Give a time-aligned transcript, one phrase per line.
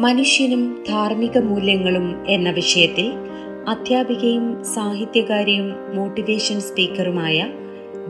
[0.00, 3.06] മനുഷ്യനും ധാർമ്മിക മൂല്യങ്ങളും എന്ന വിഷയത്തിൽ
[3.68, 7.46] അധ്യാപികയും സാഹിത്യകാരിയും മോട്ടിവേഷൻ സ്പീക്കറുമായ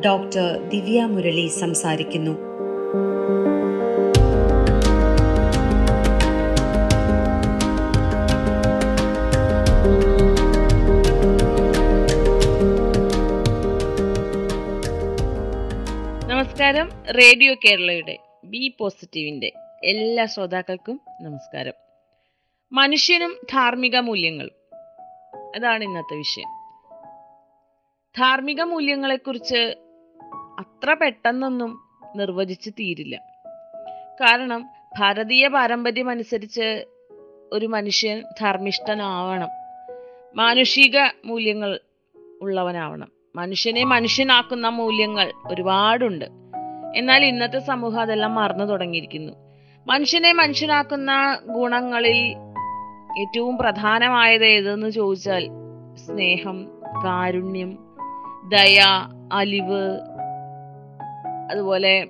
[0.04, 2.34] ഡോക്ടർ ദിവ്യ മുരളി സംസാരിക്കുന്നു.
[16.32, 16.90] നമസ്കാരം.
[17.10, 19.52] റേഡിയോ കേരളയുടെ ബി പോസിറ്റീവിന്റെ
[19.84, 21.72] എല്ലാ ശ്രോതാക്കൾക്കും നമസ്കാരം.
[22.72, 24.76] മനുഷ്യനും ധാർമ്മിക മൂല്യങ്ങളും.
[25.56, 26.48] അതാണ് ഇന്നത്തെ വിഷയം.
[28.18, 29.74] ധാർമ്മിക മൂല്യങ്ങളെക്കുറിച്ച്
[30.58, 31.80] അത്ര പെട്ടെന്നൊന്നും
[32.16, 33.16] നിർവചിച്ച് തീരില്ല.
[34.20, 36.84] കാരണം ഭാരതീയ പാരമ്പര്യം അനുസരിച്ച്
[37.52, 39.48] ഒരു മനുഷ്യൻ ധർമ്മിഷ്ഠനാവണം.
[40.34, 41.80] മാനുഷിക മൂല്യങ്ങൾ
[42.40, 43.12] ഉള്ളവനാവണം.
[43.34, 46.24] മനുഷ്യനെ മനുഷ്യനാക്കുന്ന മൂല്യങ്ങൾ ഒരുപാടുണ്ട്.
[46.96, 49.47] എന്നാൽ ഇന്നത്തെ സമൂഹം അതെല്ലാം മറന്നു തുടങ്ങിയിരിക്കുന്നു.
[49.90, 52.36] മനുഷ്യനെ മനുഷ്യനാക്കുന്ന ഗുണങ്ങളിൽ
[53.20, 55.48] ഏറ്റവും പ്രധാനമായത് ഏതെന്ന് ചോദിച്ചാൽ
[55.94, 56.68] സ്നേഹം
[57.04, 57.78] കാരുണ്യം
[58.48, 58.80] ദയ
[59.32, 60.00] അലിവ്
[61.50, 62.08] അതുപോലെ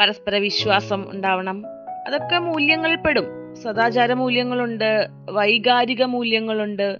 [0.00, 1.62] പരസ്പര വിശ്വാസം ഉണ്ടാവണം.
[2.06, 3.54] അതൊക്കെ മൂല്യങ്ങളിൽ പെടും.
[3.54, 6.98] സദാചാര മൂല്യങ്ങളുണ്ട് വൈകാരിക മൂല്യങ്ങളുണ്ട്.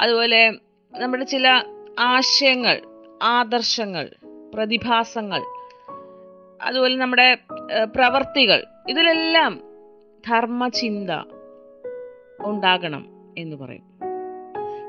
[0.00, 0.50] അതുപോലെ
[0.98, 1.62] നമ്മുടെ ചില
[1.98, 2.80] ആശയങ്ങൾ
[3.22, 4.08] ആദർശങ്ങൾ
[4.54, 5.42] പ്രതിഭാസങ്ങൾ
[6.62, 7.34] അതുപോലെ നമ്മുടെ
[7.94, 9.60] പ്രവർത്തികൾ ഇതിലെല്ലാം
[10.26, 11.10] ധർമ്മചിന്ത
[12.40, 13.06] ഉണ്ടാകണം
[13.38, 13.94] എന്ന് പറയും.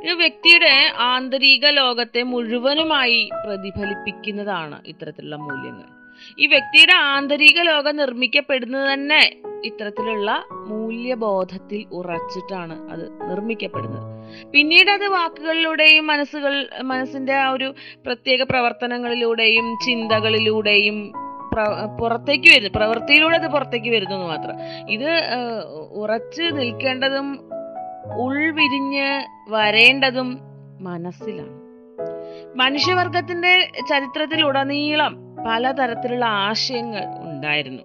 [0.03, 5.84] ഇത് വ്യക്തിയുടെ ആന്തരിക ലോകത്തെ മുഴുവനുമായി പ്രതിഫലിപ്പിക്കുന്നതാണ് ഇത്തരത്തിലുള്ള മൂല്യങ്ങൾ.
[6.39, 14.16] ഈ വ്യക്തിയുടെ ആന്തരിക ലോകം നിർമ്മിക്കപ്പെടുന്നത് തന്നെ ഇത്തരത്തിലുള്ള മൂല്യബോധത്തിൽ ഉറച്ചിട്ടാണ് അത് നിർമ്മിക്കപ്പെടുന്നത്.
[14.51, 17.73] പിന്നീട് അത് വാക്കുകളിലൂടെയും മനസ്സുകൾ മനസ്സിന്റെ ആ ഒരു
[18.05, 21.24] പ്രത്യേക പ്രവർത്തനങ്ങളിലൂടെയും ചിന്തകളിലൂടെയും
[21.99, 22.69] പുറത്തേക്ക് വരുന്നു.
[22.75, 24.55] പ്രവൃത്തിയിലൂടെ അത് പുറത്തേക്ക് വരുന്നു എന്ന് മാത്രം.
[24.89, 25.21] ഇത്
[25.91, 27.49] ഉറച്ച് നിൽക്കേണ്ടതും
[28.17, 30.39] ഉൾവിരിഞ്ഞ് വരേണ്ടതും
[30.81, 31.66] മനസ്സിലാണ്.
[32.59, 37.83] മനുഷ്യവർഗത്തിന്റെ ചരിത്രത്തിലുടനീളം പലതരത്തിലുള്ള ആശയങ്ങൾ ഉണ്ടായിരുന്നു.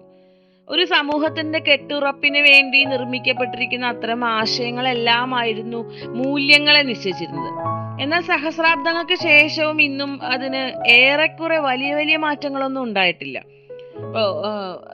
[0.69, 7.71] ഒരു സമൂഹത്തിന്റെ കെട്ടുറപ്പിന് വേണ്ടി നിർമ്മിക്കപ്പെട്ടിരിക്കുന്ന അത്തരം ആശയങ്ങളെല്ലാമായിരുന്നു മൂല്യങ്ങളെ നിശ്ചയിച്ചിരുന്നത്.
[8.01, 13.43] എന്നാൽ സഹസ്രാബ്ദങ്ങൾക്ക് ശേഷവും ഇന്നും അതിന് ഏറെക്കുറെ വലിയ വലിയ മാറ്റങ്ങളൊന്നും ഉണ്ടായിട്ടില്ല.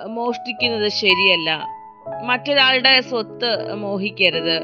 [0.08, 1.50] മോഷ്ടിക്കുന്നത് ശരിയല്ല.
[2.24, 4.56] മറ്റൊരാളുടെ സ്വത്ത് മോഹിക്കരുത്.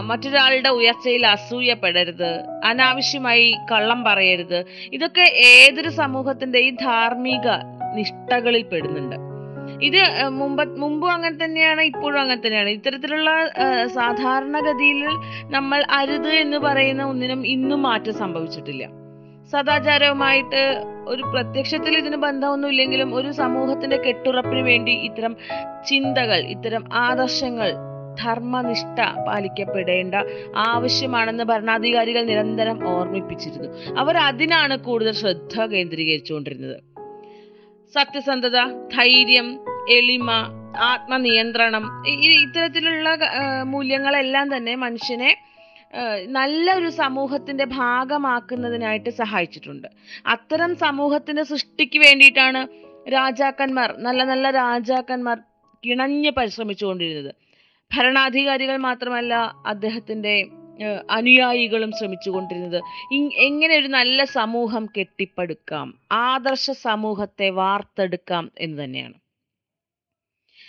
[0.00, 2.30] മറ്റൊരാളുടെ ഉയർച്ചയിൽ അസൂയപ്പെടരുത്.
[2.64, 4.64] അനാവശ്യമായി കള്ളം പറയരുത്.
[4.92, 7.48] ഇതൊക്കെ ഏതൊരു സമൂഹത്തിന്റെയും ധാർമ്മിക
[7.94, 9.16] നിഷ്ഠകളിൽ പെടുന്നുണ്ട്.
[9.82, 12.68] ഇത് മുമ്പ് മുമ്പും അങ്ങനെ തന്നെയാണ് ഇപ്പോഴും അങ്ങനെ തന്നെയാണ്.
[12.68, 13.30] ഇത്തരത്തിലുള്ള
[13.86, 15.00] സാധാരണഗതിയിൽ
[15.54, 19.01] നമ്മൾ അരുത് എന്ന് പറയുന്ന ഒന്നിനും ഇന്നും മാറ്റം സംഭവിച്ചിട്ടില്ല.
[19.50, 25.36] സദാചാരവുമായിട്ട് ഒരു പ്രത്യക്ഷത്തിൽ ഇതിന് ബന്ധമൊന്നും ഇല്ലെങ്കിലും ഒരു സമൂഹത്തിന്റെ കെട്ടുറപ്പിന് വേണ്ടി ഇത്തരം
[25.88, 27.72] ചിന്തകൾ ഇത്തരം ആദർശങ്ങൾ
[28.22, 30.14] ധർമ്മനിഷ്ഠ പാലിക്കപ്പെടേണ്ട
[30.56, 33.98] ആവശ്യമാണെന്ന് ഭരണാധികാരികൾ നിരന്തരം ഓർമ്മിപ്പിച്ചിരുന്നു.
[33.98, 36.76] അവർ അതിനാണ് കൂടുതൽ ശ്രദ്ധ കേന്ദ്രീകരിച്ചുകൊണ്ടിരുന്നത്.
[37.94, 38.58] സത്യസന്ധത
[38.96, 39.60] ധൈര്യം
[39.90, 40.30] എളിമ
[40.76, 43.18] ആത്മനിയന്ത്രണം ഇത്തരത്തിലുള്ള
[43.62, 45.51] മൂല്യങ്ങളെല്ലാം തന്നെ മനുഷ്യനെ
[46.36, 49.88] നല്ല ഒരു സമൂഹത്തിന്റെ ഭാഗമാക്കുന്നതിനായിട്ട് സഹായിച്ചിട്ടുണ്ട്.
[50.26, 52.60] അത്തരം സമൂഹത്തിന്റെ സൃഷ്ടിക്ക് വേണ്ടിയിട്ടാണ്
[53.16, 55.38] രാജാക്കന്മാർ നല്ല നല്ല രാജാക്കന്മാർ
[55.84, 57.32] കിണഞ്ഞ് പരിശ്രമിച്ചുകൊണ്ടിരുന്നത്.
[57.90, 59.34] ഭരണാധികാരികൾ മാത്രമല്ല
[59.66, 60.34] അദ്ദേഹത്തിന്റെ
[61.10, 62.78] അനുയായികളും ശ്രമിച്ചുകൊണ്ടിരുന്നത്.
[63.46, 65.88] എങ്ങനെ ഒരു നല്ല സമൂഹം കെട്ടിപ്പടുക്കാം
[66.28, 69.16] ആദർശ സമൂഹത്തെ വാർത്തെടുക്കാം എന്ന് തന്നെയാണ്.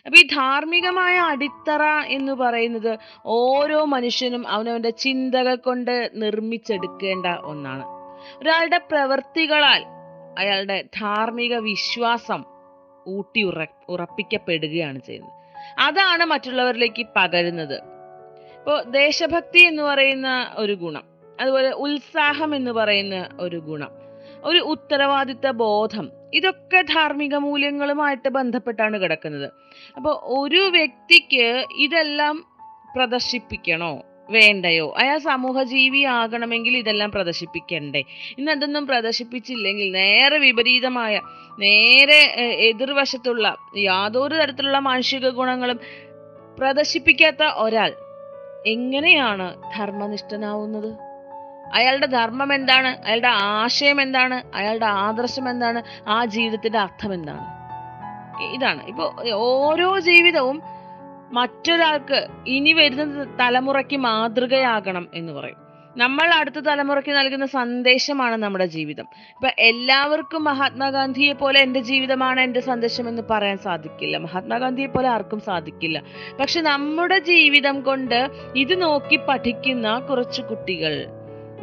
[0.05, 7.85] അപ്പൊ ഈ ധാർമ്മികമായ അടിത്തറ എന്ന് പറയുന്നത് ഓരോ മനുഷ്യനും അവനവന്റെ ചിന്തകൾ കൊണ്ട് നിർമ്മിച്ചെടുക്കേണ്ട ഒന്നാണ്.
[8.39, 9.83] ഒരാളുടെ പ്രവൃത്തികളാൽ
[10.37, 12.43] അയാളുടെ ധാർമ്മിക വിശ്വാസം
[13.07, 15.31] ഊട്ടി ഉറ ഉറപ്പിക്കപ്പെടുകയാണ് ചെയ്യുന്നത്.
[15.79, 17.75] അതാണ് മറ്റുള്ളവരിലേക്ക് പകരുന്നത്.
[18.59, 21.03] ഇപ്പോൾ ദേശഭക്തി എന്ന് പറയുന്ന ഒരു ഗുണം
[21.41, 24.02] അതുപോലെ ഉത്സാഹം എന്ന് പറയുന്ന ഒരു ഗുണം.
[24.43, 26.11] ഒരു ഉത്തരവാദിത്ത ബോധം.
[26.33, 29.51] ഇതൊക്കെ ധാർമ്മിക മൂല്യങ്ങളുമായിട്ട് ബന്ധപ്പെട്ടാണ് കിടക്കുന്നത്.
[29.95, 32.45] അപ്പോൾ ഒരു വ്യക്തിക്ക് ഇതെല്ലാം
[32.95, 34.03] പ്രദർശിപ്പിക്കണോ?
[34.29, 34.93] വേണ്ടയോ?
[34.97, 38.03] അയാൾ സമൂഹജീവി ആകണമെങ്കിൽ ഇതെല്ലാം പ്രദർശിപ്പിക്കണ്ടേ?
[38.37, 41.21] ഇന്ന് അതൊന്നും പ്രദർശിപ്പിച്ചില്ലെങ്കിൽ നേരെ വിപരീതമായ
[41.59, 42.19] നേരെ
[42.59, 45.79] എതിർവശത്തുള്ള യാതൊരു തരത്തിലുള്ള മാനുഷിക ഗുണങ്ങളും
[46.59, 47.93] പ്രദർശിപ്പിക്കാത്ത ഒരാൾ
[48.65, 51.12] എങ്ങനെയാണ് ധർമ്മനിഷ്ഠനാവുന്നത്?
[51.73, 53.05] അയാളുടെ ധർമ്മം എന്താണ്?
[53.05, 54.55] അയാളുടെ ആശയം എന്താണ്?
[54.55, 55.83] അയാളുടെ ആദർശം എന്താണ്?
[56.07, 57.63] ആ ജീവിതത്തിന്റെ അർത്ഥം എന്താണ്?
[58.43, 58.83] ഇതാണ്.
[58.83, 60.61] ഇപ്പൊ ഓരോ ജീവിതവും
[61.31, 65.63] മറ്റൊരാൾക്ക് ഇനി വരുന്ന തലമുറയ്ക്ക് മാതൃകയാകണം എന്ന് പറയും.
[65.97, 69.07] നമ്മൾ അടുത്ത തലമുറയ്ക്ക് നൽകുന്ന സന്ദേശമാണ് നമ്മുടെ ജീവിതം.
[69.13, 74.17] ഇപ്പൊ എല്ലാവർക്കും മഹാത്മാഗാന്ധിയെ പോലെ എന്റെ ജീവിതമാണ് എന്റെ സന്ദേശം എന്ന് പറയാൻ സാധിക്കില്ല.
[74.17, 76.03] മഹാത്മാഗാന്ധിയെ പോലെ ആർക്കും സാധിക്കില്ല.
[76.39, 81.07] പക്ഷെ നമ്മുടെ ജീവിതം കൊണ്ട് ഇത് നോക്കി പഠിക്കുന്ന കുറച്ച് കുട്ടികൾ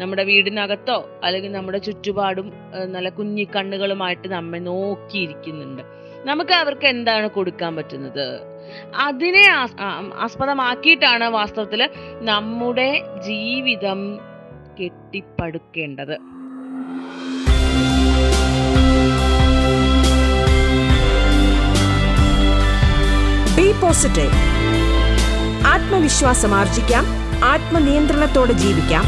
[0.00, 2.52] നമ്മുടെ വീടിനകത്തോ അല്ലെങ്കിൽ നമ്മുടെ ചുറ്റുപാടും
[2.84, 5.82] നല്ല കുഞ്ഞി കണ്ണുകളുമായിട്ട് നമ്മെ നോക്കിയിരിക്കുന്നുണ്ട്.
[6.24, 8.40] നമുക്ക് അവർക്ക് എന്താണ് കൊടുക്കാൻ പറ്റുന്നത്?
[8.96, 9.80] അതിനെ ആസ്-
[10.14, 11.90] ആസ്പദമാക്കിയിട്ടാണ് വാസ്തവത്തിൽ
[12.22, 14.20] നമ്മുടെ ജീവിതം
[14.82, 16.18] കെട്ടിപ്പടുക്കേണ്ടത്.
[23.80, 24.30] പോസിറ്റീവ്
[25.66, 27.04] ആത്മവിശ്വാസം ആർജിക്കാം.
[27.44, 29.04] ആത്മനിയന്ത്രണത്തോടെ ജീവിക്കാം.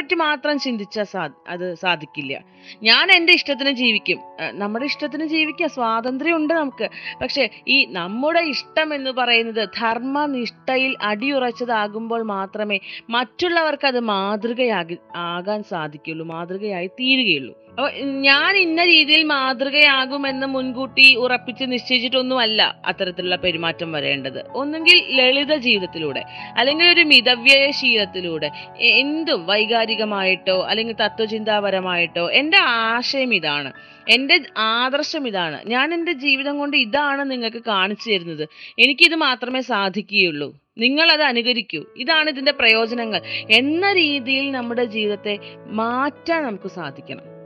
[0.00, 2.44] പറ്റി മാത്രം ചിന്തിച്ചാൽ സാ അത് സാധിക്കില്ല.
[2.82, 4.18] ഞാൻ എന്റെ ഇഷ്ടത്തിന് ജീവിക്കും.
[4.52, 5.68] നമ്മുടെ ഇഷ്ടത്തിന് ജീവിക്കാം.
[5.68, 6.90] സ്വാതന്ത്ര്യമുണ്ട് നമുക്ക്.
[7.22, 12.78] പക്ഷേ ഈ നമ്മുടെ ഇഷ്ടം എന്ന് പറയുന്നത് ധർമ്മനിഷ്ഠയിൽ അടിയുറച്ചതാകുമ്പോൾ മാത്രമേ
[13.10, 17.69] മറ്റുള്ളവർക്ക് അത് മാതൃകയാകി ആകാൻ സാധിക്കുള്ളൂ മാതൃകയായി തീരുകയുള്ളൂ.
[18.00, 24.50] ഞാൻ ഇന്ന രീതിയിൽ മാതൃകയാകുമെന്ന് മുൻകൂട്ടി ഉറപ്പിച്ച് നിശ്ചയിച്ചിട്ടൊന്നുമല്ല അത്തരത്തിലുള്ള പെരുമാറ്റം വരേണ്ടത്.
[24.50, 26.24] ഒന്നുകിൽ ലളിത ജീവിതത്തിലൂടെ
[26.58, 33.72] അല്ലെങ്കിൽ ഒരു മിതവ്യയ ശീലത്തിലൂടെ എന്തും വൈകാരികമായിട്ടോ അല്ലെങ്കിൽ തത്വചിന്താപരമായിട്ടോ എന്റെ ആശയം ഇതാണ്
[34.08, 38.48] എന്റെ ആദർശം ഇതാണ് ഞാൻ എന്റെ ജീവിതം കൊണ്ട് ഇതാണ് നിങ്ങൾക്ക് കാണിച്ചു തരുന്നത്.
[38.78, 40.60] എനിക്കിത് മാത്രമേ സാധിക്കുകയുള്ളൂ.
[40.78, 41.84] നിങ്ങൾ അത് അനുകരിക്കൂ.
[41.96, 43.22] ഇതാണ് ഇതിന്റെ പ്രയോജനങ്ങൾ.
[43.50, 47.39] എന്ന രീതിയിൽ നമ്മുടെ ജീവിതത്തെ മാറ്റാൻ നമുക്ക് സാധിക്കണം.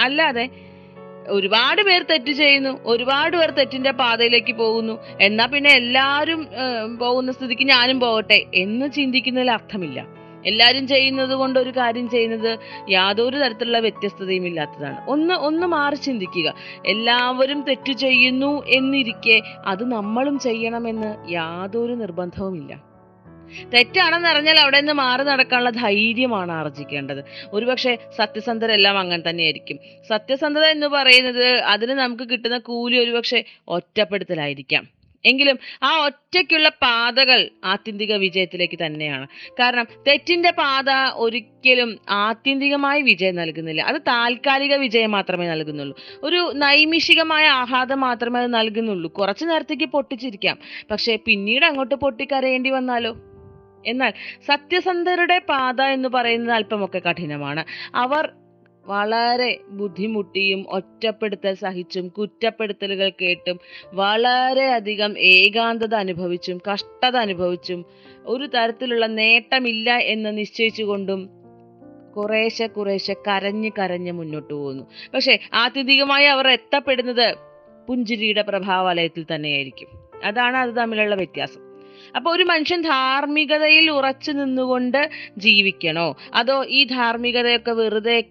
[0.00, 0.50] അല്ലാതെ
[1.28, 4.98] ഒരുപാട് പേർ തെറ്റ് ചെയ്യുന്നു ഒരുപാട് പേർ തെറ്റിന്റെ പാതയിലേക്ക് പോകുന്നു.
[5.20, 6.48] എന്നാ പിന്നെ എല്ലാരും
[6.98, 10.06] പോകുന്ന സ്ഥിതിക്ക് ഞാനും പോകട്ടെ എന്ന് ചിന്തിക്കുന്നതിൽ അർത്ഥമില്ല.
[10.44, 12.58] എല്ലാരും ചെയ്യുന്നത് കൊണ്ട് ഒരു കാര്യം ചെയ്യുന്നത്
[12.90, 15.06] യാതൊരു തരത്തിലുള്ള വ്യത്യസ്തതയും ഇല്ലാത്തതാണ്.
[15.08, 16.54] ഒന്ന് ഒന്ന് മാറി ചിന്തിക്കുക.
[16.86, 22.87] എല്ലാവരും തെറ്റ് ചെയ്യുന്നു എന്നിരിക്കെ അത് നമ്മളും ചെയ്യണമെന്ന് യാതൊരു നിർബന്ധവുമില്ല.
[23.74, 27.24] തെറ്റാണെന്ന് അറിഞ്ഞാൽ അവിടെ നിന്ന് മാറി നടക്കാനുള്ള ധൈര്യമാണ് ആർജിക്കേണ്ടത്.
[27.52, 29.78] ഒരുപക്ഷെ സത്യസന്ധരെല്ലാം അങ്ങനെ തന്നെയായിരിക്കും.
[30.08, 34.98] സത്യസന്ധത എന്ന് പറയുന്നത് അതിന് നമുക്ക് കിട്ടുന്ന കൂലി ഒരുപക്ഷെ ഒറ്റപ്പെടുത്തലായിരിക്കാം.
[35.24, 39.26] എങ്കിലും ആ ഒറ്റയ്ക്കുള്ള പാതകൾ ആത്യന്തിക വിജയത്തിലേക്ക് തന്നെയാണ്.
[39.60, 40.84] കാരണം തെറ്റിന്റെ പാത
[41.14, 43.82] ഒരിക്കലും ആത്യന്തികമായി വിജയം നൽകുന്നില്ല.
[43.82, 46.00] അത് താൽക്കാലിക വിജയം മാത്രമേ നൽകുന്നുള്ളൂ.
[46.22, 49.12] ഒരു നൈമിഷികമായ ആഹ്ലാദം മാത്രമേ അത് നൽകുന്നുള്ളൂ.
[49.12, 50.58] കുറച്ചു നേരത്തേക്ക് പൊട്ടിച്ചിരിക്കാം.
[50.90, 53.18] പക്ഷേ പിന്നീട് അങ്ങോട്ട് പൊട്ടിക്കരയേണ്ടി വന്നാലോ?
[53.88, 54.12] എന്നാൽ
[54.46, 57.64] സത്യസന്ധരുടെ പാത എന്ന് പറയുന്നത് അല്പമൊക്കെ കഠിനമാണ്.
[57.94, 58.32] അവർ
[58.86, 63.58] വളരെ ബുദ്ധിമുട്ടിയും ഒറ്റപ്പെടുത്തൽ സഹിച്ചും കുറ്റപ്പെടുത്തലുകൾ കേട്ടും
[63.92, 67.84] വളരെയധികം ഏകാന്തത അനുഭവിച്ചും കഷ്ടത അനുഭവിച്ചും
[68.26, 71.30] ഒരു തരത്തിലുള്ള നേട്ടമില്ല എന്ന് നിശ്ചയിച്ചുകൊണ്ടും
[72.16, 74.84] കുറേശ്ശെ കുറേശ്ശെ കരഞ്ഞ് കരഞ്ഞ് മുന്നോട്ട് പോകുന്നു.
[75.14, 77.36] പക്ഷേ ആത്യന്തികമായി അവർ എത്തപ്പെടുന്നത്
[77.88, 79.88] പുഞ്ചിരിയുടെ പ്രഭാവാലയത്തിൽ തന്നെയായിരിക്കും.
[80.24, 81.67] അതാണ് അത് തമ്മിലുള്ള വ്യത്യാസം.
[82.16, 86.16] അപ്പൊ ഒരു മനുഷ്യൻ ധാർമ്മികതയിൽ ഉറച്ചു നിന്നുകൊണ്ട് ജീവിക്കണോ?
[86.34, 88.24] അതോ ഈ ധാർമ്മികതയൊക്കെ വെറുതെ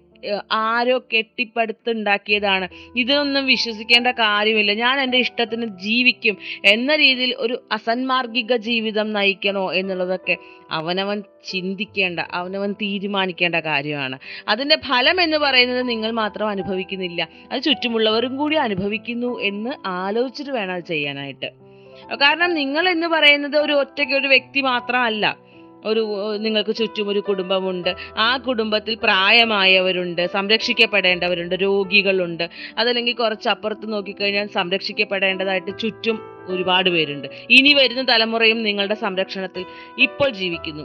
[0.52, 2.68] ആരോ കെട്ടിപ്പടുത്തുണ്ടാക്കിയതാണ്?
[2.96, 4.74] ഇതൊന്നും വിശ്വസിക്കേണ്ട കാര്യമില്ല.
[4.74, 10.38] ഞാൻ എന്റെ ഇഷ്ടത്തിന് ജീവിക്കും എന്ന രീതിയിൽ ഒരു അസന്മാർഗിക ജീവിതം നയിക്കണോ എന്നുള്ളതൊക്കെ
[10.72, 14.20] അവനവൻ ചിന്തിക്കേണ്ട അവനവൻ തീരുമാനിക്കേണ്ട കാര്യമാണ്.
[14.48, 17.28] അതിന്റെ ഫലം എന്ന് പറയുന്നത് നിങ്ങൾ മാത്രം അനുഭവിക്കുന്നില്ല.
[17.52, 21.67] അത് ചുറ്റുമുള്ളവരും കൂടി അനുഭവിക്കുന്നു എന്ന് ആലോചിച്ചിട്ട് വേണം അത് ചെയ്യാനായിട്ട്.
[22.16, 25.38] കാരണം നിങ്ങൾ എന്ന് പറയുന്നത് ഒരു ഒറ്റയ്ക്ക് ഒരു വ്യക്തി മാത്രമല്ല.
[25.86, 27.96] ഒരു നിങ്ങൾക്ക് ചുറ്റും ഒരു കുടുംബമുണ്ട്.
[28.18, 32.50] ആ കുടുംബത്തിൽ പ്രായമായവരുണ്ട് സംരക്ഷിക്കപ്പെടേണ്ടവരുണ്ട് രോഗികളുണ്ട്.
[32.78, 37.28] അതല്ലെങ്കിൽ കുറച്ച് അപ്പുറത്ത് നോക്കിക്കഴിഞ്ഞാൽ സംരക്ഷിക്കപ്പെടേണ്ടതായിട്ട് ചുറ്റും ഒരുപാട് പേരുണ്ട്.
[37.50, 39.66] ഇനി വരുന്ന തലമുറയും നിങ്ങളുടെ സംരക്ഷണത്തിൽ
[40.00, 40.84] ഇപ്പോൾ ജീവിക്കുന്നു.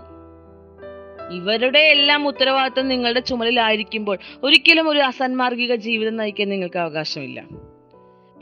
[1.35, 7.45] ഇവരുടെ എല്ലാം ഉത്തരവാദിത്വം നിങ്ങളുടെ ചുമലിലായിരിക്കുമ്പോൾ ഒരിക്കലും ഒരു അസന്മാർഗിക ജീവിതം നയിക്കാൻ നിങ്ങൾക്ക് അവകാശമില്ല.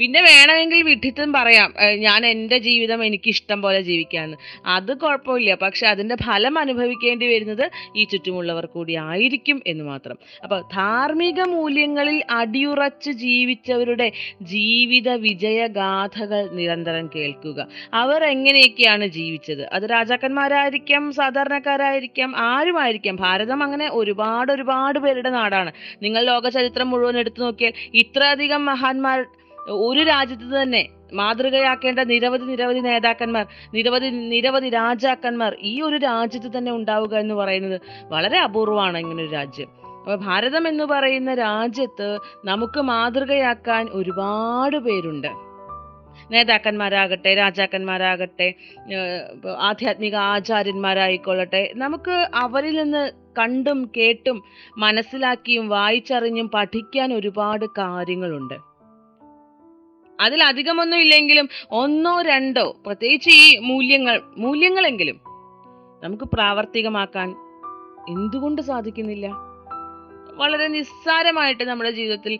[0.01, 1.75] പിന്നെ വേണമെങ്കിൽ വിഡിത്തം പറയാം.
[1.97, 5.55] ഞാൻ എന്റെ ജീവിതം എനിക്ക് ഇഷ്ടം പോലെ ജീവിക്കാമെന്ന് അത് കുഴപ്പമില്ല.
[5.55, 10.19] പക്ഷെ അതിന്റെ ഫലം അനുഭവിക്കേണ്ടി വരുന്നത് ഈ ചുറ്റുമുള്ളവർ കൂടി ആയിരിക്കും എന്ന് മാത്രം.
[10.43, 17.69] അപ്പോൾ ധാർമ്മിക മൂല്യങ്ങളിൽ അടിയുറച്ച് ജീവിച്ചവരുടെ ജീവിത വിജയഗാഥകൾ നിരന്തരം കേൾക്കുക.
[17.95, 19.63] അവർ എങ്ങനെയൊക്കെയാണ് ജീവിച്ചത്?
[19.67, 23.17] അത് രാജാക്കന്മാരായിരിക്കാം സാധാരണക്കാരായിരിക്കാം ആരുമായിരിക്കാം?
[23.17, 25.73] ഭാരതം അങ്ങനെ ഒരുപാട് ഒരുപാട് പേരുടെ നാടാണ്.
[26.03, 29.21] നിങ്ങൾ ലോക ചരിത്രം മുഴുവൻ എടുത്തു നോക്കിയാൽ ഇത്രയധികം മഹാന്മാർ
[29.69, 37.15] ഒരു രാജ്യത്ത് തന്നെ മാതൃകയാക്കേണ്ട നിരവധി നിരവധി നേതാക്കന്മാർ നിരവധി നിരവധി രാജാക്കന്മാർ ഈ ഒരു രാജ്യത്ത് തന്നെ ഉണ്ടാവുക
[37.17, 39.69] എന്ന് പറയുന്നത് വളരെ അപൂർവമാണ് ഇങ്ങനെ ഒരു രാജ്യം.
[39.99, 45.29] അപ്പൊ ഭാരതം എന്ന് പറയുന്ന രാജ്യത്ത് നമുക്ക് മാതൃകയാക്കാൻ ഒരുപാട് പേരുണ്ട്.
[46.31, 48.55] നേതാക്കന്മാരാകട്ടെ രാജാക്കന്മാരാകട്ടെ
[49.59, 54.43] ആധ്യാത്മിക ആചാര്യന്മാരായിക്കൊള്ളട്ടെ നമുക്ക് അവരിൽ നിന്ന് കണ്ടും കേട്ടും
[54.79, 58.70] മനസ്സിലാക്കിയും വായിച്ചറിഞ്ഞും പഠിക്കാൻ ഒരുപാട് കാര്യങ്ങളുണ്ട്.
[60.21, 65.21] അതിലധികമൊന്നും ഇല്ലെങ്കിലും ഒന്നോ രണ്ടോ പ്രത്യേകിച്ച് ഈ മൂല്യങ്ങൾ മൂല്യങ്ങളെങ്കിലും
[66.03, 67.31] നമുക്ക് പ്രാവർത്തികമാക്കാൻ
[68.09, 69.51] എന്തുകൊണ്ട് സാധിക്കുന്നില്ല?
[70.35, 72.39] വളരെ നിസ്സാരമായിട്ട് നമ്മുടെ ജീവിതത്തിൽ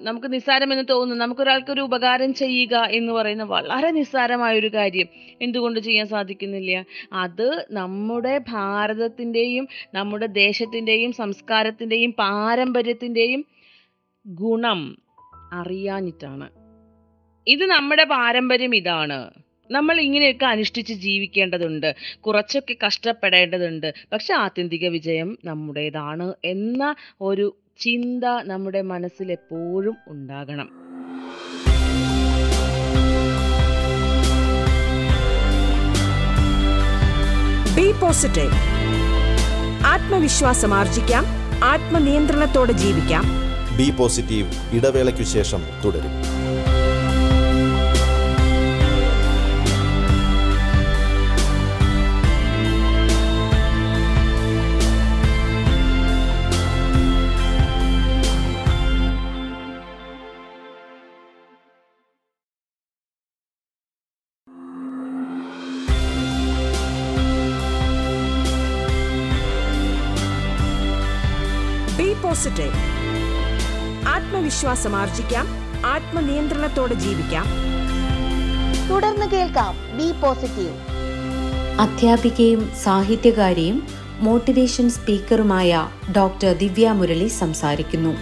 [0.00, 1.24] നമുക്ക് നിസ്സാരമെന്ന് തോന്നുന്നു.
[1.24, 5.08] നമുക്കൊരാൾക്ക് ഒരു ഉപകാരം ചെയ്യുക എന്ന് പറയുന്ന വളരെ നിസ്സാരമായ ഒരു കാര്യം
[5.42, 6.84] എന്തുകൊണ്ട് ചെയ്യാൻ സാധിക്കുന്നില്ല?
[7.12, 13.44] അത് നമ്മുടെ ഭാരതത്തിന്റെയും നമ്മുടെ ദേശത്തിന്റെയും സംസ്കാരത്തിന്റെയും പാരമ്പര്യത്തിന്റെയും
[14.26, 14.98] ഗുണം
[15.52, 16.57] അറിയാഞ്ഞിട്ടാണ്.
[17.48, 19.30] ഇത് നമ്മുടെ പാരമ്പര്യം ഇതാണ്.
[19.70, 21.96] നമ്മൾ ഇങ്ങനെയൊക്കെ അനുഷ്ഠിച്ച് ജീവിക്കേണ്ടതുണ്ട്.
[22.20, 23.94] കുറച്ചൊക്കെ കഷ്ടപ്പെടേണ്ടതുണ്ട്.
[24.12, 30.70] പക്ഷെ ആത്യന്തിക വിജയം നമ്മുടേതാണ് എന്ന ഒരു ചിന്ത നമ്മുടെ മനസ്സിൽ എപ്പോഴും ഉണ്ടാകണം.
[37.76, 38.52] ബി പോസിറ്റീവ്
[39.86, 41.24] ആത്മവിശ്വാസം ആർജിക്കാം.
[41.64, 43.24] ആത്മനിയന്ത്രണത്തോടെ ജീവിക്കാം.
[43.78, 46.37] ബി പോസിറ്റീവ് ഇടവേളയ്ക്കു ശേഷം തുടരും.
[72.22, 72.72] പോസിറ്റീവ്
[74.08, 75.46] ആത്മവിശ്വാസം ആർജിക്കാം
[75.86, 77.46] ആത്മനിയന്ത്രണത്തോടെ ജീവിക്കാം.
[78.90, 80.74] തുടർന്ന് കേൾക്കാം ബി പോസിറ്റീവ്.
[81.80, 83.86] അധ്യാപികയും സാഹിത്യകാരിയും
[84.20, 88.14] മോട്ടിവേഷൻ സ്പീക്കറുമായ ഡോക്ടർ ദിവ്യ മുരളി സംസാരിക്കുന്നു.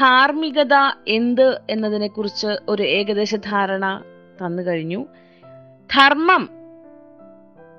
[0.00, 0.74] ധാർമ്മികത
[1.08, 4.02] എന്ത് എന്നതിനെ കുറിച്ച് ഒരു ഏകദേശ ധാരണ
[4.40, 5.06] തന്നു കഴിഞ്ഞു.
[5.90, 6.48] ധർമ്മം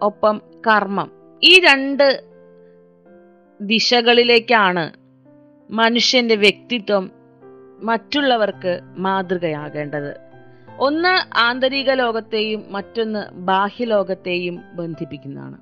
[0.01, 1.11] ഒപ്പം കർമ്മം.
[1.43, 2.23] ഈ രണ്ട്
[3.61, 4.91] ദിശകളിലേക്കാണ്
[5.69, 7.11] മനുഷ്യന്റെ വ്യക്തിത്വം
[7.79, 10.17] മറ്റുള്ളവർക്ക് മാതൃകയാകേണ്ടത്.
[10.79, 15.57] ഒന്ന് ആന്തരിക ലോകത്തെയും മറ്റൊന്ന് ബാഹ്യലോകത്തെയും ബന്ധിപ്പിക്കുന്നതാണ്.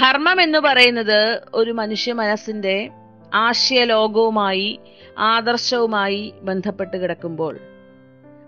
[0.00, 2.90] ധർമ്മം എന്ന് പറയുന്നത് ഒരു മനുഷ്യ മനസ്സിന്റെ
[3.34, 4.80] ആശയലോകവുമായി
[5.18, 7.58] ആദർശവുമായി ബന്ധപ്പെട്ട് കിടക്കുമ്പോൾ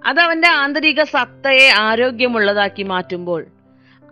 [0.07, 3.47] അത് അവന്റെ ആന്തരിക സത്തയെ ആരോഗ്യമുള്ളതാക്കി മാറ്റുമ്പോൾ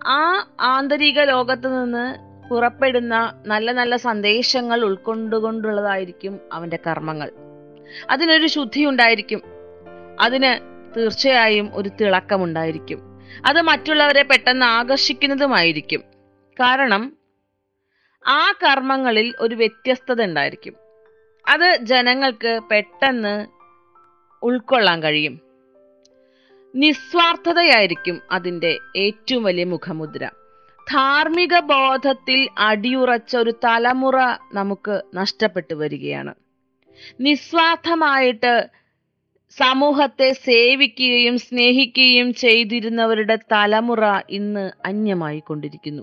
[0.07, 7.31] ആ ആന്തരിക ലോകത്ത് നിന്ന് പുറപ്പെടുന്ന നല്ല നല്ല സന്ദേശങ്ങൾ ഉൾക്കൊണ്ടുകൊണ്ടുള്ളതായിരിക്കും അവന്റെ കർമ്മങ്ങൾ.
[8.11, 9.43] അതിനൊരു ശുദ്ധി ഉണ്ടായിരിക്കും
[10.21, 13.01] അതിന് തീർച്ചയായും ഒരു തിളക്കമുണ്ടായിരിക്കും.
[13.47, 16.01] അത് മറ്റുള്ളവരെ പെട്ടെന്ന് ആകർഷിക്കുന്നതുമായിരിക്കും.
[16.61, 17.13] കാരണം
[18.27, 20.75] ആ കർമ്മങ്ങളിൽ ഒരു വ്യത്യസ്തത ഉണ്ടായിരിക്കും.
[21.49, 23.47] അത് ജനങ്ങൾക്ക് പെട്ടെന്ന്
[24.43, 25.52] ഉൾക്കൊള്ളാൻ കഴിയും.
[26.75, 30.31] നിസ്വാർത്ഥതയായിരിക്കും അതിന്റെ ഏറ്റവും വലിയ മുഖമുദ്ര.
[30.93, 34.15] ധാർമ്മിക ബോധത്തിൽ അടിയുറച്ച ഒരു തലമുറ
[34.53, 36.35] നമുക്ക് നഷ്ടപ്പെട്ടു വരികയാണ്.
[37.21, 38.69] നിസ്വാർത്ഥമായിട്ട്
[39.51, 44.01] സമൂഹത്തെ സേവിക്കുകയും സ്നേഹിക്കുകയും ചെയ്തിരുന്നവരുടെ തലമുറ
[44.31, 46.03] ഇന്ന് അന്യമായി കൊണ്ടിരിക്കുന്നു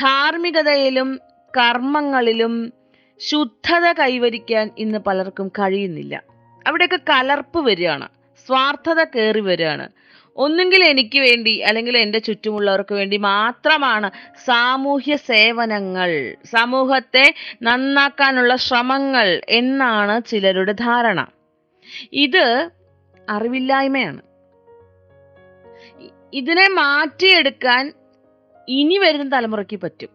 [0.00, 1.20] ധാർമ്മികതയിലും
[1.58, 2.72] കർമ്മങ്ങളിലും
[3.18, 6.22] ശുദ്ധത കൈവരിക്കാൻ ഇന്ന് പലർക്കും കഴിയുന്നില്ല.
[6.66, 8.08] അവിടെയൊക്കെ കലർപ്പ് വരികയാണ്.
[8.46, 9.88] സ്വാർത്ഥത കയറി വരികയാണ്.
[10.36, 14.10] ഒന്നുകിൽ എനിക്ക് വേണ്ടി അല്ലെങ്കിൽ എന്റെ ചുറ്റുമുള്ളവർക്ക് വേണ്ടി മാത്രമാണ്
[14.44, 21.26] സാമൂഹ്യ സേവനങ്ങൾ സമൂഹത്തെ നന്നാക്കാനുള്ള ശ്രമങ്ങൾ എന്നാണ് ചിലരുടെ ധാരണ.
[22.12, 22.70] ഇത്
[23.30, 24.22] അറിവില്ലായ്മയാണ്.
[26.32, 27.92] ഇതിനെ മാറ്റിയെടുക്കാൻ
[28.68, 30.08] ഇനി വരുന്ന തലമുറയ്ക്ക് പറ്റും.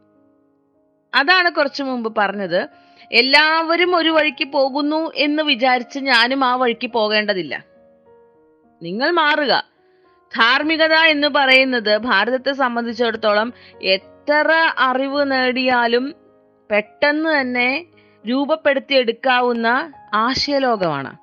[1.15, 2.67] അതാണ് കുറച്ചു മുമ്പ് പറഞ്ഞത്.
[3.11, 7.74] എല്ലാവരും ഒരു വഴിക്ക് പോകുന്നു എന്ന് വിചാരിച്ച് ഞാനും ആ വഴിക്ക് പോകേണ്ടതില്ല.
[8.81, 9.65] നിങ്ങൾ മാറുക.
[10.37, 16.15] ധാർമ്മികത എന്ന് പറയുന്നത് ഭാരതത്തെ സംബന്ധിച്ചിടത്തോളം എത്ര അറിവ് നേടിയാലും
[16.71, 17.85] പെട്ടെന്ന് തന്നെ
[18.29, 21.17] രൂപപ്പെടുത്തിയെടുക്കാവുന്ന ആശയലോകമാണ്.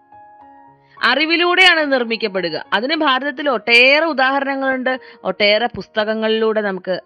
[1.04, 2.64] അറിവിലൂടെയാണ് നിർമ്മിക്കപ്പെടുക.
[2.72, 5.00] അതിന് ഭാരതത്തിൽ ഒട്ടേറെ ഉദാഹരണങ്ങളുണ്ട്.
[5.24, 7.00] ഒട്ടേറെ പുസ്തകങ്ങളിലൂടെ നമുക്ക്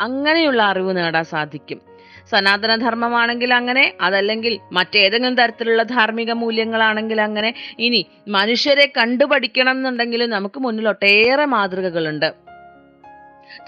[0.00, 1.95] അങ്ങനെയുള്ള അറിവ് നേടാൻ സാധിക്കും.
[2.30, 7.54] സനാതന ധർമ്മമാണെങ്കിൽ അങ്ങനെ അതല്ലെങ്കിൽ മറ്റേതെങ്കിലും തരത്തിലുള്ള ധാർമ്മിക മൂല്യങ്ങളാണെങ്കിൽ അങ്ങനെ.
[7.78, 12.34] ഇനി മനുഷ്യരെ കണ്ടുപഠിക്കണം എന്നുണ്ടെങ്കിൽ നമുക്ക് മുന്നിൽ ഒട്ടേറെ മാതൃകകളുണ്ട്.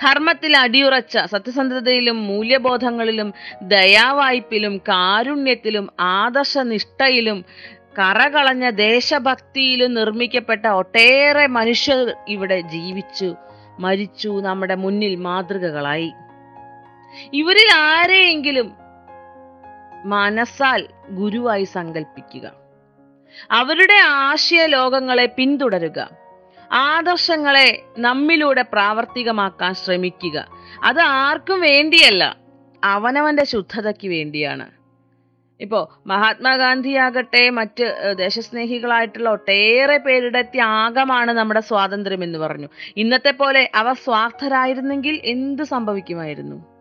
[0.03, 7.45] ധർമ്മത്തിൽ അടിയുറച്ച സത്യസന്ധതയിലും മൂല്യബോധങ്ങളിലും ദയാവായ്പിലും കാരുണ്യത്തിലും ആദർശനിഷ്ഠയിലും
[7.99, 13.37] കറകളഞ്ഞ ദേശഭക്തിയിലും നിർമ്മിക്കപ്പെട്ട ഒട്ടേറെ മനുഷ്യർ ഇവിടെ ജീവിച്ചു
[13.81, 16.13] മരിച്ചു നമ്മുടെ മുന്നിൽ മാതൃകകളായി.
[17.35, 18.75] ഇവരിൽ ആരെയെങ്കിലും
[20.05, 22.53] മനസ്സാൽ ഗുരുവായി സങ്കല്പിക്കുക
[23.51, 26.11] അവരുടെ ആശയ ലോകങ്ങളെ പിന്തുടരുക.
[26.73, 30.49] ആദർശങ്ങളെ നമ്മിലൂടെ പ്രാവർത്തികമാക്കാൻ ശ്രമിക്കുക.
[30.85, 32.37] അത് ആർക്കും വേണ്ടിയല്ല
[32.85, 34.71] അവനവന്റെ ശുദ്ധതയ്ക്ക് വേണ്ടിയാണ്.
[35.61, 42.69] ഇപ്പോ മഹാത്മാഗാന്ധി ആകട്ടെ മറ്റ് ദേശസ്നേഹികളായിട്ടുള്ള ഒട്ടേറെ പേരുടെ ത്യാഗമാണ് നമ്മുടെ സ്വാതന്ത്ര്യം എന്ന് പറഞ്ഞു.
[42.97, 46.78] ഇന്നത്തെ പോലെ അവർ സ്വാർത്ഥരായിരുന്നെങ്കിൽ എന്ത് സംഭവിക്കുമായിരുന്നു?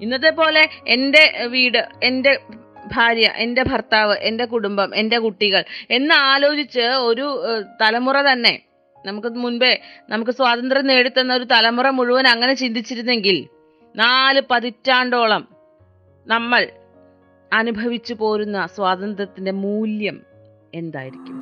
[0.00, 2.32] ഇന്നത്തെ പോലെ എന്റെ വീട് എന്റെ
[2.92, 7.26] ഭാര്യ എന്റെ ഭർത്താവ് എന്റെ കുടുംബം എന്റെ കുട്ടികൾ എന്ന് ആലോചിച്ച് ഒരു
[7.80, 8.54] തലമുറ തന്നെ
[8.96, 9.72] നമുക്ക് മുൻപേ
[10.10, 13.38] നമുക്ക് സ്വാതന്ത്ര്യം നേടിത്തന്ന ഒരു തലമുറ മുഴുവൻ അങ്ങനെ ചിന്തിച്ചിരുന്നെങ്കിൽ
[13.94, 15.44] നാല് പതിറ്റാണ്ടോളം
[16.26, 16.62] നമ്മൾ
[17.52, 20.16] അനുഭവിച്ചു പോരുന്ന സ്വാതന്ത്ര്യത്തിന്റെ മൂല്യം
[20.74, 21.36] എന്തായിരിക്കും?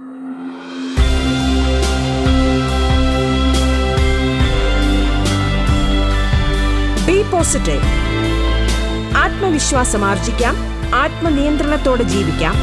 [7.07, 7.85] ബി പോസിറ്റീവ്
[9.17, 10.57] ആത്മവിശ്വാസം ആർജിക്കാം.
[10.95, 12.55] ആത്മനിയന്ത്രണത്തോടെ ജീവിക്കാം.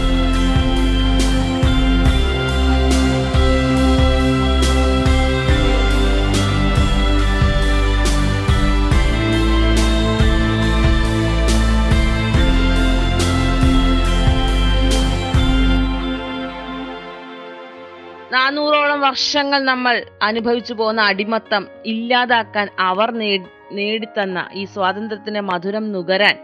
[18.33, 23.11] നാനൂറോളം വർഷങ്ങൾ നമ്മൾ അനുഭവിച്ചു പോകുന്ന അടിമത്തം ഇല്ലാതാക്കാൻ അവർ
[23.77, 26.37] നേടിത്തന്ന ഈ സ്വാതന്ത്ര്യത്തിന്റെ മധുരം നുകരാൻ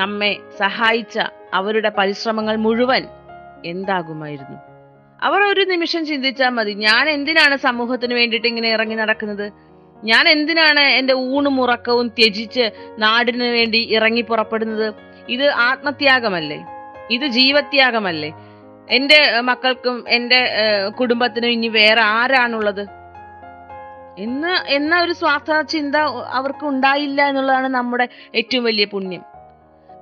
[0.00, 1.16] നമ്മെ സഹായിച്ച
[1.58, 3.02] അവരുടെ പരിശ്രമങ്ങൾ മുഴുവൻ
[3.72, 4.58] എന്താകുമായിരുന്നു?
[5.26, 9.46] അവർ ഒരു നിമിഷം ചിന്തിച്ചാൽ മതി ഞാൻ എന്തിനാണ് സമൂഹത്തിന് വേണ്ടിയിട്ട് ഇങ്ങനെ ഇറങ്ങി നടക്കുന്നത്?
[10.10, 12.64] ഞാൻ എന്തിനാണ് എന്റെ ഊണും ഉറക്കവും ത്യജിച്ച്
[12.98, 14.88] നാടിനു വേണ്ടി ഇറങ്ങി പുറപ്പെടുന്നത്?
[15.34, 16.58] ഇത് ആത്മത്യാഗമല്ലേ?
[17.16, 18.30] ഇത് ജീവത്യാഗമല്ലേ?
[18.88, 20.40] എന്റെ മക്കൾക്കും എന്റെ
[20.98, 22.82] കുടുംബത്തിനും ഇനി വേറെ ആരാണുള്ളത്?
[24.18, 25.96] എന്ന് എന്ന ഒരു സ്വാർത്ഥ ചിന്ത
[26.28, 29.22] അവർക്ക് ഉണ്ടായില്ല എന്നുള്ളതാണ് നമ്മുടെ ഏറ്റവും വലിയ പുണ്യം.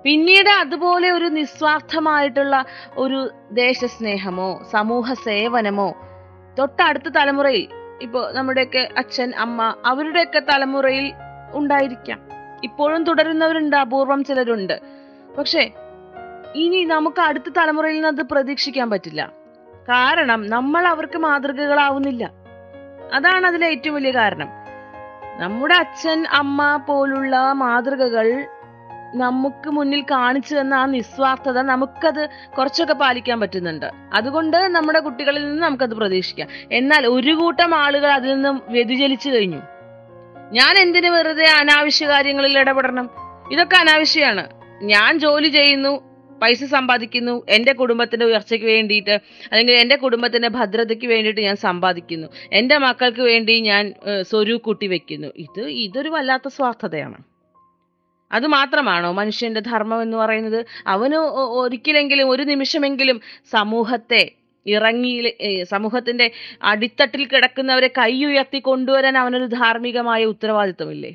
[0.03, 2.65] പിന്നീട് അതുപോലെ ഒരു നിസ്വാർത്ഥമായിട്ടുള്ള
[2.97, 5.97] ഒരു ദേശസ്നേഹമോ സമൂഹ സേവനമോ
[6.59, 7.69] തൊട്ടടുത്ത തലമുറയിൽ
[8.03, 11.13] ഇപ്പോൾ നമ്മുടെയൊക്കെ അച്ഛൻ അമ്മ അവരുടെയൊക്കെ തലമുറയിൽ
[11.55, 12.21] ഉണ്ടായിരിക്കാം.
[12.65, 14.81] ഇപ്പോഴും തുടരുന്നവരുണ്ട് അപൂർവം ചിലരുണ്ട്.
[15.39, 15.71] പക്ഷേ
[16.55, 19.33] ഇനി നമുക്ക് അടുത്ത തലമുറയിൽ നിന്ന് അത് പ്രതീക്ഷിക്കാൻ പറ്റില്ല.
[19.89, 22.40] കാരണം നമ്മൾ അവർക്ക് മാതൃകകളാവുന്നില്ല.
[23.15, 24.49] അതാണ് അതിലെ ഏറ്റവും വലിയ കാരണം.
[25.39, 28.47] നമ്മുടെ അച്ഛൻ അമ്മ പോലുള്ള മാതൃകകൾ
[29.15, 33.87] നമുക്ക് മുന്നിൽ കാണിച്ചു തന്ന ആ നിസ്വാർത്ഥത നമുക്കത് കുറച്ചൊക്കെ പാലിക്കാൻ പറ്റുന്നുണ്ട്.
[34.15, 36.49] അതുകൊണ്ട് നമ്മുടെ കുട്ടികളിൽ നിന്ന് നമുക്കത് പ്രതീക്ഷിക്കാം.
[36.73, 39.61] എന്നാൽ ഒരു കൂട്ടം ആളുകൾ അതിൽ നിന്നും വ്യതിചലിച്ചു കഴിഞ്ഞു.
[40.53, 43.11] ഞാൻ എന്തിനു വെറുതെ അനാവശ്യ കാര്യങ്ങളിൽ ഇടപെടണം?
[43.53, 44.49] ഇതൊക്കെ അനാവശ്യമാണ്.
[44.83, 46.10] ഞാൻ ജോലി ചെയ്യുന്നു
[46.43, 49.11] പൈസ സമ്പാദിക്കുന്നു എന്റെ കുടുംബത്തിന്റെ ഉയർച്ചയ്ക്ക് വേണ്ടിയിട്ട്
[49.51, 52.29] അല്ലെങ്കിൽ എന്റെ കുടുംബത്തിന്റെ ഭദ്രതയ്ക്ക് വേണ്ടിയിട്ട് ഞാൻ സമ്പാദിക്കുന്നു.
[52.53, 55.29] എന്റെ മക്കൾക്ക് വേണ്ടി ഞാൻ സ്വരൂ കൂട്ടി വെക്കുന്നു.
[55.39, 57.19] ഇത് ഇതൊരു വല്ലാത്ത സ്വാർത്ഥതയാണ്.
[58.33, 60.67] അത് മാത്രമാണോ മനുഷ്യന്റെ ധർമ്മം എന്ന് പറയുന്നത്?
[60.87, 63.21] അവന് ഒരിക്കലെങ്കിലും ഒരു നിമിഷമെങ്കിലും
[63.53, 64.31] സമൂഹത്തെ
[64.67, 65.13] ഇറങ്ങി
[65.63, 66.31] സമൂഹത്തിന്റെ
[66.63, 71.13] അടിത്തട്ടിൽ കിടക്കുന്നവരെ കൈ ഉയർത്തി കൊണ്ടുവരാൻ അവനൊരു ധാർമ്മികമായ ഉത്തരവാദിത്വമില്ലേ?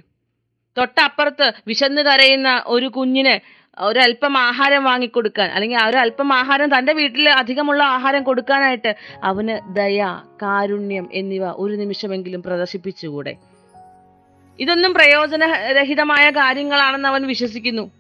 [0.78, 7.84] തൊട്ടപ്പുറത്ത് വിശന്ന് കരയുന്ന ഒരു കുഞ്ഞിന് ഒരല്പം ആഹാരം വാങ്ങിക്കൊടുക്കാൻ അല്ലെങ്കിൽ ആ ഒരല്പം ആഹാരം തന്റെ വീട്ടിൽ അധികമുള്ള
[7.84, 13.36] ആഹാരം കൊടുക്കാനായിട്ട് അവന് ദയ കാരുണ്യം എന്നിവ ഒരു നിമിഷമെങ്കിലും പ്രദർശിപ്പിച്ചുകൂടെ?
[14.60, 17.92] ഇതൊന്നും പ്രയോജനരഹിതമായ കാര്യങ്ങളാണെന്ന് അവൻ വിശ്വസിക്കുന്നു.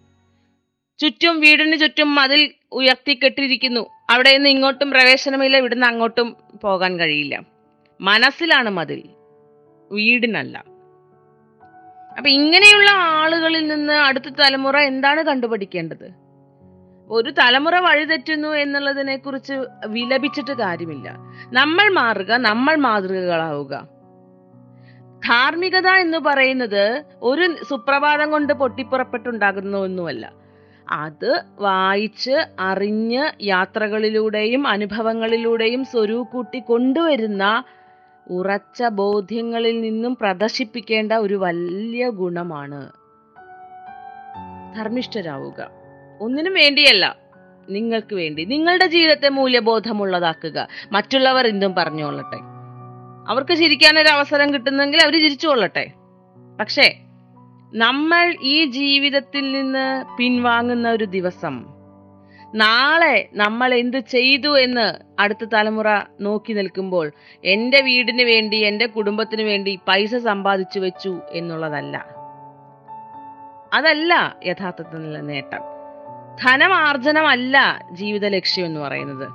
[0.99, 3.89] ചുറ്റും വീടിന് ചുറ്റും മതിൽ ഉയർത്തിക്കെട്ടിരിക്കുന്നു.
[4.09, 7.41] അവിടെ നിന്ന് ഇങ്ങോട്ടും പ്രവേശനമില്ല ഇവിടുന്ന് അങ്ങോട്ടും പോകാൻ കഴിയില്ല.
[8.01, 9.03] മനസ്സിലാണ് മതിൽ
[9.91, 10.74] വീടിനല്ല.
[12.17, 16.11] അപ്പൊ ഇങ്ങനെയുള്ള ആളുകളിൽ നിന്ന് അടുത്ത തലമുറ എന്താണ് കണ്ടുപഠിക്കേണ്ടത്?
[17.09, 19.53] ഒരു തലമുറ വഴിതെറ്റുന്നു എന്നുള്ളതിനെ കുറിച്ച്
[19.87, 21.17] വിലപിച്ചിട്ട് കാര്യമില്ല.
[21.53, 23.95] നമ്മൾ മാറുക നമ്മൾ മാതൃകകളാവുക.
[25.27, 30.33] ധാർമ്മികത എന്ന് പറയുന്നത് ഒരു സുപ്രഭാതം കൊണ്ട് പൊട്ടിപ്പുറപ്പെട്ടുണ്ടാകുന്ന ഒന്നുമല്ല
[30.89, 37.63] അത് വായിച്ച് അറിഞ്ഞ് യാത്രകളിലൂടെയും അനുഭവങ്ങളിലൂടെയും സ്വരൂകൂട്ടി കൊണ്ടുവരുന്ന
[38.29, 42.91] ഉറച്ച ബോധ്യങ്ങളിൽ നിന്നും പ്രദർശിപ്പിക്കേണ്ട ഒരു വലിയ ഗുണമാണ്.
[44.77, 45.69] ധർമ്മിഷ്ഠരാവുക.
[46.21, 47.15] ഒന്നിനും വേണ്ടിയല്ല.
[47.69, 48.45] നിങ്ങൾക്ക് വേണ്ടി.
[48.45, 50.67] നിങ്ങളുടെ ജീവിതത്തെ മൂല്യബോധമുള്ളതാക്കുക.
[50.91, 52.37] മറ്റുള്ളവർ എന്തും പറഞ്ഞുകൊള്ളട്ടെ.
[53.31, 55.91] അവർക്ക് ചിരിക്കാൻ ഒരു അവസരം കിട്ടുന്നെങ്കിൽ അവർ ചിരിച്ചുകൊള്ളട്ടെ.
[56.59, 56.99] പക്ഷേ
[57.73, 61.74] നമ്മൾ ഈ ജീവിതത്തിൽ നിന്ന് പിൻവാങ്ങുന്ന ഒരു ദിവസം
[62.55, 65.85] നാളെ നമ്മൾ എന്ത് ചെയ്തു എന്ന് അടുത്ത തലമുറ
[66.21, 67.11] നോക്കി നിൽക്കുമ്പോൾ
[67.45, 72.05] എന്റെ വീടിന് വേണ്ടി എന്റെ കുടുംബത്തിന് വേണ്ടി പൈസ സമ്പാദിച്ചു വെച്ചു എന്നുള്ളതല്ല.
[73.73, 75.61] അതല്ല യഥാർത്ഥത്തിലുള്ള നേട്ടം.
[76.43, 79.27] ധനമാർജനമല്ല ജീവിത ലക്ഷ്യം എന്ന് പറയുന്നത്.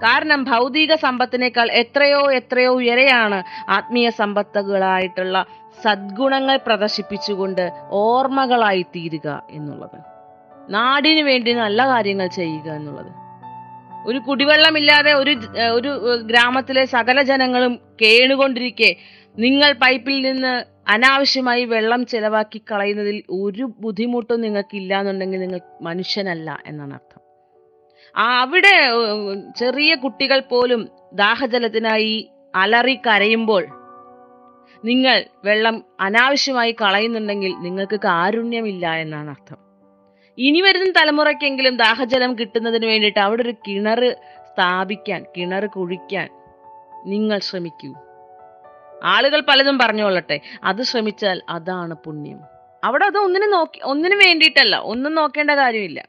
[0.00, 5.46] കാരണം ഭൗതിക സമ്പത്തിനേക്കാൾ എത്രയോ എത്രയോ ഉയരെയാണ് ആത്മീയ സമ്പത്തുകളായിട്ടുള്ള
[5.82, 10.15] സദ്ഗുണങ്ങൾ പ്രദർശിപ്പിച്ചുകൊണ്ട് ഓർമ്മകളായി തീരുക എന്നുള്ളത്.
[10.70, 13.12] നാടിനു വേണ്ടി നല്ല കാര്യങ്ങൾ ചെയ്യുക എന്നുള്ളത്.
[14.06, 15.32] ഒരു കുടിവെള്ളമില്ലാതെ ഒരു
[15.72, 15.90] ഒരു
[16.24, 18.96] ഗ്രാമത്തിലെ സകല ജനങ്ങളും കേണുകൊണ്ടിരിക്കെ
[19.38, 27.22] നിങ്ങൾ പൈപ്പിൽ നിന്ന് അനാവശ്യമായി വെള്ളം ചെലവാക്കി കളയുന്നതിൽ ഒരു ബുദ്ധിമുട്ടും നിങ്ങൾക്കില്ല എന്നുണ്ടെങ്കിൽ നിങ്ങൾ മനുഷ്യനല്ല എന്നാണ് അർത്ഥം.
[28.16, 28.76] ആ അവിടെ
[29.56, 33.66] ചെറിയ കുട്ടികൾ പോലും ദാഹജലത്തിനായി അലറി കരയുമ്പോൾ
[34.84, 39.65] നിങ്ങൾ വെള്ളം അനാവശ്യമായി കളയുന്നുണ്ടെങ്കിൽ നിങ്ങൾക്ക് കാരുണ്യമില്ല എന്നാണ് അർത്ഥം.
[40.38, 44.16] ഇനി വരുന്ന തലമുറയ്ക്കെങ്കിലും ദാഹജലം കിട്ടുന്നതിന് വേണ്ടിയിട്ട് അവിടെ ഒരു കിണർ
[44.52, 46.28] സ്ഥാപിക്കാൻ കിണർ കുഴിക്കാൻ
[47.06, 47.94] നിങ്ങൾ ശ്രമിക്കൂ.
[49.04, 50.40] ആളുകൾ പലതും പറഞ്ഞുകൊള്ളട്ടെ.
[50.64, 52.38] അത് ശ്രമിച്ചാൽ അതാണ് പുണ്യം.
[52.84, 54.76] അവിടെ അത് ഒന്നിനും നോക്കി ഒന്നിനു വേണ്ടിയിട്ടല്ല.
[54.76, 56.04] ഒന്നും നോക്കേണ്ട കാര്യമില്ല.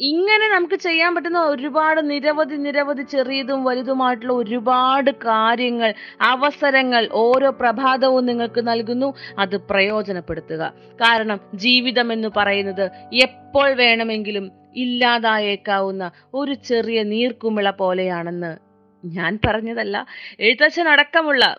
[0.00, 8.68] ഇങ്ങനെ നമുക്ക് ചെയ്യാൻ പറ്റുന്ന ഒരുപാട് നിരവധി നിരവധി ചെറിയതും വലുതുമായിട്ടുള്ള ഒരുപാട് കാര്യങ്ങൾ അവസരങ്ങൾ ഓരോ പ്രഭാതവും നിങ്ങൾക്ക്
[8.68, 9.14] നൽകുന്നു.
[9.38, 10.72] അത് പ്രയോജനപ്പെടുത്തുക.
[10.94, 18.56] കാരണം ജീവിതം എന്ന് പറയുന്നത് എപ്പോൾ വേണമെങ്കിലും ഇല്ലാതായേക്കാവുന്ന ഒരു ചെറിയ നീർക്കുമിള പോലെയാണെന്ന്
[19.04, 20.06] ഞാൻ പറഞ്ഞതല്ല.
[20.40, 21.56] എഴുത്തച്ഛൻ അടക്കമുള്ള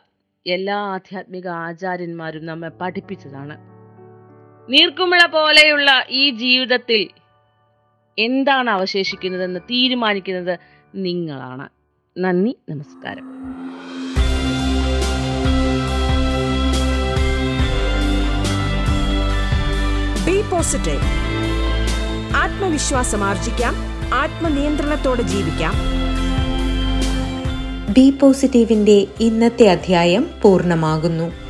[0.47, 3.57] എല്ലാ ആധ്യാത്മിക ആചാര്യന്മാരും നമ്മെ പഠിപ്പിച്ചതാണ്.
[4.71, 7.22] നീർക്കുമിള പോലെയുള്ള ഈ ജീവിതത്തിൽ
[8.19, 10.59] എന്താണ് അവശേഷിക്കുന്നതെന്ന് തീരുമാനിക്കുന്നത്
[10.95, 11.69] നിങ്ങളാണ്.
[12.17, 13.33] നന്ദി നമസ്കാരം.
[20.25, 21.01] ബി പോസിറ്റീവ്
[22.35, 23.73] ആത്മവിശ്വാസം ആർജിക്കാം
[24.13, 25.73] ആത്മനിയന്ത്രണത്തോടെ ജീവിക്കാം.
[27.93, 31.42] ബി പോസിറ്റീവിന്റെ ഇന്നത്തെ അധ്യായം പൂർണമാകുന്നു.